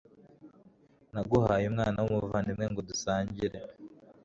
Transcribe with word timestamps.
Naguhaye 1.13 1.65
umwana 1.67 1.97
wumuvandimwe 2.05 2.65
ngo 2.71 2.81
dusangire 2.89 3.57